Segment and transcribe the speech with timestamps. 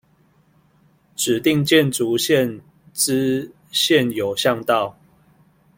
[1.15, 2.61] 指定建築線
[2.91, 4.97] 之現有巷道